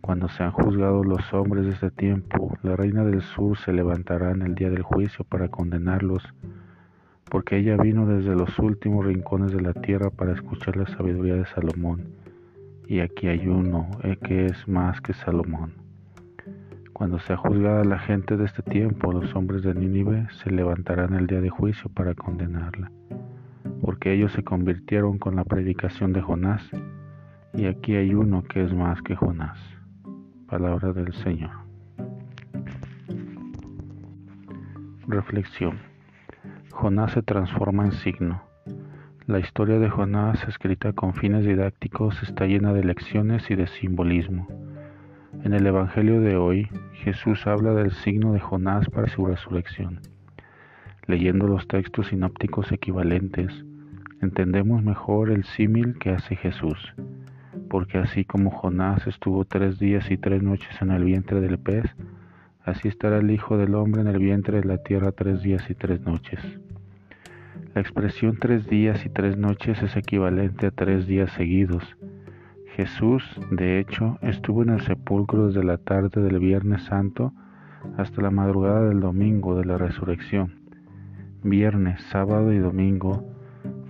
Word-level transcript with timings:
Cuando 0.00 0.28
sean 0.30 0.50
juzgados 0.50 1.04
los 1.04 1.32
hombres 1.34 1.66
de 1.66 1.72
este 1.72 1.90
tiempo, 1.90 2.56
la 2.62 2.74
reina 2.74 3.04
del 3.04 3.20
sur 3.20 3.58
se 3.58 3.72
levantará 3.72 4.30
en 4.30 4.42
el 4.42 4.54
día 4.54 4.70
del 4.70 4.82
juicio 4.82 5.24
para 5.24 5.48
condenarlos, 5.48 6.22
porque 7.26 7.58
ella 7.58 7.76
vino 7.76 8.06
desde 8.06 8.34
los 8.34 8.58
últimos 8.58 9.04
rincones 9.04 9.52
de 9.52 9.60
la 9.60 9.74
tierra 9.74 10.10
para 10.10 10.32
escuchar 10.32 10.76
la 10.76 10.86
sabiduría 10.86 11.34
de 11.34 11.44
Salomón. 11.46 12.14
Y 12.88 13.00
aquí 13.00 13.28
hay 13.28 13.46
uno 13.46 13.88
eh, 14.02 14.16
que 14.16 14.46
es 14.46 14.66
más 14.66 15.00
que 15.00 15.12
Salomón. 15.12 15.74
Cuando 16.94 17.18
sea 17.20 17.36
juzgada 17.36 17.84
la 17.84 17.98
gente 17.98 18.36
de 18.36 18.46
este 18.46 18.62
tiempo, 18.62 19.12
los 19.12 19.34
hombres 19.34 19.62
de 19.62 19.74
Nínive 19.74 20.28
se 20.42 20.50
levantarán 20.50 21.14
el 21.14 21.26
día 21.26 21.40
de 21.40 21.50
juicio 21.50 21.90
para 21.90 22.14
condenarla, 22.14 22.90
porque 23.82 24.12
ellos 24.12 24.32
se 24.32 24.42
convirtieron 24.42 25.18
con 25.18 25.36
la 25.36 25.44
predicación 25.44 26.12
de 26.12 26.22
Jonás, 26.22 26.68
y 27.54 27.66
aquí 27.66 27.96
hay 27.96 28.14
uno 28.14 28.42
que 28.42 28.64
es 28.64 28.74
más 28.74 29.00
que 29.02 29.14
Jonás. 29.14 29.79
Palabra 30.50 30.92
del 30.92 31.12
Señor. 31.12 31.52
Reflexión. 35.06 35.78
Jonás 36.72 37.12
se 37.12 37.22
transforma 37.22 37.84
en 37.84 37.92
signo. 37.92 38.42
La 39.28 39.38
historia 39.38 39.78
de 39.78 39.88
Jonás, 39.88 40.42
escrita 40.48 40.92
con 40.92 41.14
fines 41.14 41.44
didácticos, 41.44 42.20
está 42.24 42.46
llena 42.46 42.72
de 42.72 42.82
lecciones 42.82 43.48
y 43.48 43.54
de 43.54 43.68
simbolismo. 43.68 44.48
En 45.44 45.52
el 45.52 45.64
Evangelio 45.68 46.20
de 46.20 46.36
hoy, 46.36 46.68
Jesús 46.94 47.46
habla 47.46 47.72
del 47.72 47.92
signo 47.92 48.32
de 48.32 48.40
Jonás 48.40 48.90
para 48.90 49.06
su 49.06 49.24
resurrección. 49.24 50.00
Leyendo 51.06 51.46
los 51.46 51.68
textos 51.68 52.08
sinópticos 52.08 52.72
equivalentes, 52.72 53.64
entendemos 54.20 54.82
mejor 54.82 55.30
el 55.30 55.44
símil 55.44 55.96
que 56.00 56.10
hace 56.10 56.34
Jesús 56.34 56.92
porque 57.68 57.98
así 57.98 58.24
como 58.24 58.50
Jonás 58.50 59.06
estuvo 59.06 59.44
tres 59.44 59.78
días 59.78 60.10
y 60.10 60.16
tres 60.16 60.42
noches 60.42 60.70
en 60.80 60.90
el 60.90 61.04
vientre 61.04 61.40
del 61.40 61.58
pez, 61.58 61.84
así 62.64 62.88
estará 62.88 63.18
el 63.18 63.30
Hijo 63.30 63.56
del 63.56 63.74
Hombre 63.74 64.02
en 64.02 64.08
el 64.08 64.18
vientre 64.18 64.60
de 64.60 64.66
la 64.66 64.78
tierra 64.78 65.12
tres 65.12 65.42
días 65.42 65.68
y 65.70 65.74
tres 65.74 66.00
noches. 66.00 66.40
La 67.74 67.80
expresión 67.80 68.36
tres 68.40 68.66
días 68.66 69.04
y 69.06 69.08
tres 69.08 69.36
noches 69.36 69.80
es 69.82 69.96
equivalente 69.96 70.66
a 70.66 70.70
tres 70.70 71.06
días 71.06 71.30
seguidos. 71.32 71.84
Jesús, 72.74 73.22
de 73.50 73.78
hecho, 73.78 74.18
estuvo 74.22 74.62
en 74.62 74.70
el 74.70 74.80
sepulcro 74.80 75.48
desde 75.48 75.64
la 75.64 75.78
tarde 75.78 76.22
del 76.22 76.38
Viernes 76.38 76.84
Santo 76.84 77.32
hasta 77.96 78.22
la 78.22 78.30
madrugada 78.30 78.88
del 78.88 79.00
domingo 79.00 79.56
de 79.56 79.64
la 79.64 79.78
resurrección. 79.78 80.60
Viernes, 81.42 82.02
sábado 82.10 82.52
y 82.52 82.58
domingo 82.58 83.24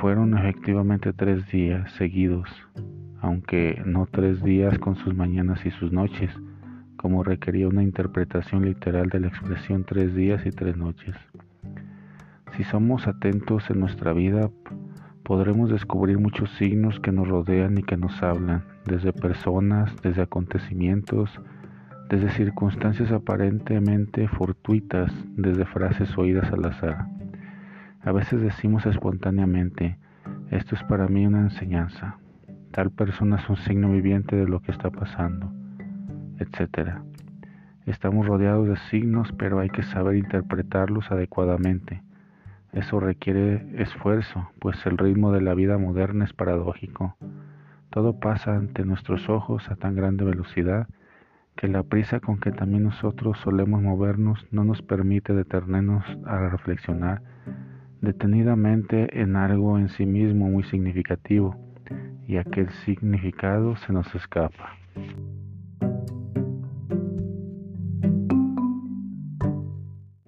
fueron 0.00 0.36
efectivamente 0.36 1.12
tres 1.12 1.46
días 1.50 1.90
seguidos 1.92 2.48
aunque 3.24 3.82
no 3.86 4.06
tres 4.06 4.42
días 4.42 4.78
con 4.78 4.96
sus 4.96 5.14
mañanas 5.14 5.64
y 5.64 5.70
sus 5.70 5.90
noches, 5.92 6.30
como 6.98 7.24
requería 7.24 7.68
una 7.68 7.82
interpretación 7.82 8.66
literal 8.66 9.08
de 9.08 9.20
la 9.20 9.28
expresión 9.28 9.84
tres 9.84 10.14
días 10.14 10.44
y 10.44 10.50
tres 10.50 10.76
noches. 10.76 11.16
Si 12.54 12.64
somos 12.64 13.06
atentos 13.06 13.70
en 13.70 13.80
nuestra 13.80 14.12
vida, 14.12 14.50
podremos 15.22 15.70
descubrir 15.70 16.18
muchos 16.18 16.50
signos 16.58 17.00
que 17.00 17.12
nos 17.12 17.26
rodean 17.26 17.78
y 17.78 17.82
que 17.82 17.96
nos 17.96 18.22
hablan, 18.22 18.62
desde 18.84 19.14
personas, 19.14 19.90
desde 20.02 20.20
acontecimientos, 20.20 21.30
desde 22.10 22.28
circunstancias 22.28 23.10
aparentemente 23.10 24.28
fortuitas, 24.28 25.10
desde 25.34 25.64
frases 25.64 26.16
oídas 26.18 26.52
al 26.52 26.66
azar. 26.66 27.06
A 28.02 28.12
veces 28.12 28.42
decimos 28.42 28.84
espontáneamente, 28.84 29.96
esto 30.50 30.74
es 30.74 30.82
para 30.84 31.08
mí 31.08 31.26
una 31.26 31.40
enseñanza, 31.40 32.18
tal 32.74 32.90
persona 32.90 33.36
es 33.36 33.48
un 33.48 33.56
signo 33.56 33.92
viviente 33.92 34.34
de 34.34 34.48
lo 34.48 34.60
que 34.60 34.72
está 34.72 34.90
pasando, 34.90 35.52
etc. 36.40 36.98
Estamos 37.86 38.26
rodeados 38.26 38.66
de 38.66 38.76
signos, 38.90 39.30
pero 39.38 39.60
hay 39.60 39.70
que 39.70 39.84
saber 39.84 40.16
interpretarlos 40.16 41.12
adecuadamente. 41.12 42.02
Eso 42.72 42.98
requiere 42.98 43.64
esfuerzo, 43.80 44.50
pues 44.58 44.84
el 44.86 44.98
ritmo 44.98 45.30
de 45.30 45.40
la 45.40 45.54
vida 45.54 45.78
moderna 45.78 46.24
es 46.24 46.32
paradójico. 46.32 47.16
Todo 47.90 48.18
pasa 48.18 48.56
ante 48.56 48.84
nuestros 48.84 49.28
ojos 49.28 49.70
a 49.70 49.76
tan 49.76 49.94
grande 49.94 50.24
velocidad 50.24 50.88
que 51.54 51.68
la 51.68 51.84
prisa 51.84 52.18
con 52.18 52.40
que 52.40 52.50
también 52.50 52.82
nosotros 52.82 53.38
solemos 53.38 53.82
movernos 53.82 54.44
no 54.50 54.64
nos 54.64 54.82
permite 54.82 55.32
detenernos 55.32 56.02
a 56.26 56.48
reflexionar 56.48 57.22
detenidamente 58.00 59.20
en 59.20 59.36
algo 59.36 59.78
en 59.78 59.90
sí 59.90 60.06
mismo 60.06 60.48
muy 60.48 60.64
significativo 60.64 61.56
y 62.26 62.36
aquel 62.36 62.70
significado 62.84 63.76
se 63.76 63.92
nos 63.92 64.12
escapa. 64.14 64.76